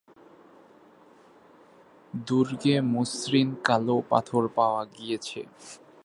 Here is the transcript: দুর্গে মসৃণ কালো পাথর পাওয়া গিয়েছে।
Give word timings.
দুর্গে 2.27 2.75
মসৃণ 2.93 3.49
কালো 3.63 3.95
পাথর 4.09 4.43
পাওয়া 4.57 4.81
গিয়েছে। 4.95 5.39